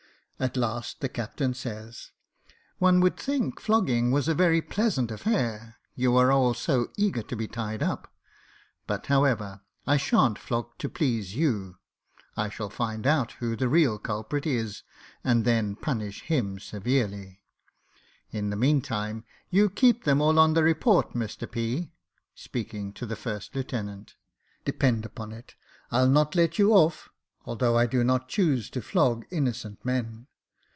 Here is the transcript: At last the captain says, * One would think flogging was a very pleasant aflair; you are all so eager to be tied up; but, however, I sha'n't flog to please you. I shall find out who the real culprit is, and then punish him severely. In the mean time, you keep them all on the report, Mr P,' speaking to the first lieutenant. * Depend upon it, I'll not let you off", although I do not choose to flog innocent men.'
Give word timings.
At 0.41 0.57
last 0.57 1.01
the 1.01 1.07
captain 1.07 1.53
says, 1.53 2.13
* 2.45 2.79
One 2.79 2.99
would 3.01 3.15
think 3.15 3.59
flogging 3.59 4.09
was 4.09 4.27
a 4.27 4.33
very 4.33 4.59
pleasant 4.59 5.11
aflair; 5.11 5.75
you 5.93 6.17
are 6.17 6.31
all 6.31 6.55
so 6.55 6.89
eager 6.97 7.21
to 7.21 7.35
be 7.35 7.47
tied 7.47 7.83
up; 7.83 8.11
but, 8.87 9.05
however, 9.05 9.61
I 9.85 9.97
sha'n't 9.97 10.39
flog 10.39 10.75
to 10.79 10.89
please 10.89 11.35
you. 11.35 11.77
I 12.35 12.49
shall 12.49 12.71
find 12.71 13.05
out 13.05 13.33
who 13.33 13.55
the 13.55 13.69
real 13.69 13.99
culprit 13.99 14.47
is, 14.47 14.81
and 15.23 15.45
then 15.45 15.75
punish 15.75 16.21
him 16.23 16.57
severely. 16.57 17.43
In 18.31 18.49
the 18.49 18.55
mean 18.55 18.81
time, 18.81 19.25
you 19.51 19.69
keep 19.69 20.05
them 20.05 20.21
all 20.21 20.39
on 20.39 20.55
the 20.55 20.63
report, 20.63 21.13
Mr 21.13 21.51
P,' 21.51 21.91
speaking 22.33 22.93
to 22.93 23.05
the 23.05 23.15
first 23.15 23.53
lieutenant. 23.53 24.15
* 24.39 24.65
Depend 24.65 25.05
upon 25.05 25.33
it, 25.33 25.53
I'll 25.91 26.09
not 26.09 26.33
let 26.33 26.57
you 26.57 26.73
off", 26.73 27.09
although 27.45 27.77
I 27.77 27.85
do 27.85 28.03
not 28.03 28.27
choose 28.27 28.71
to 28.71 28.81
flog 28.81 29.23
innocent 29.29 29.85
men.' 29.85 30.25